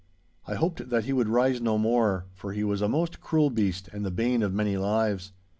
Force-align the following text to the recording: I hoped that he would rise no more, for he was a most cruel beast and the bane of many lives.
I 0.47 0.55
hoped 0.55 0.89
that 0.89 1.05
he 1.05 1.13
would 1.13 1.27
rise 1.27 1.61
no 1.61 1.77
more, 1.77 2.25
for 2.33 2.53
he 2.53 2.63
was 2.63 2.81
a 2.81 2.89
most 2.89 3.21
cruel 3.21 3.51
beast 3.51 3.87
and 3.93 4.03
the 4.03 4.09
bane 4.09 4.41
of 4.41 4.51
many 4.51 4.75
lives. 4.75 5.31